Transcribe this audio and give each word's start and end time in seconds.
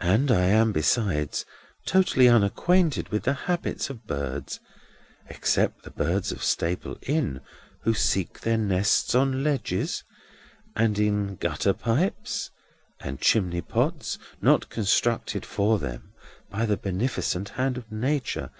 And 0.00 0.32
I 0.32 0.46
am 0.46 0.72
besides 0.72 1.46
totally 1.86 2.26
unacquainted 2.28 3.10
with 3.10 3.22
the 3.22 3.34
habits 3.46 3.88
of 3.88 4.04
birds, 4.04 4.58
except 5.28 5.84
the 5.84 5.92
birds 5.92 6.32
of 6.32 6.42
Staple 6.42 6.98
Inn, 7.02 7.40
who 7.82 7.94
seek 7.94 8.40
their 8.40 8.58
nests 8.58 9.14
on 9.14 9.44
ledges, 9.44 10.02
and 10.74 10.98
in 10.98 11.36
gutter 11.36 11.72
pipes 11.72 12.50
and 12.98 13.20
chimneypots, 13.20 14.18
not 14.42 14.70
constructed 14.70 15.46
for 15.46 15.78
them 15.78 16.14
by 16.50 16.66
the 16.66 16.76
beneficent 16.76 17.50
hand 17.50 17.78
of 17.78 17.92
Nature. 17.92 18.50